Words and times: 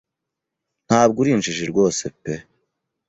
Ntabwo 0.87 1.17
uri 1.19 1.29
injiji 1.35 1.63
rwose 1.71 2.03
pe. 2.21 2.33